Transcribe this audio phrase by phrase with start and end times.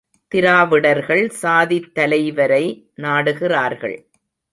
[0.31, 2.63] திராவிடர்கள் சாதித் தலைவரை
[2.97, 3.97] நாடுகிறார்கள்!